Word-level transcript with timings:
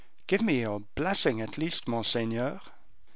"Give 0.25 0.41
me 0.41 0.61
your 0.61 0.79
blessing, 0.95 1.41
at 1.41 1.59
least, 1.59 1.87
monseigneur." 1.87 2.59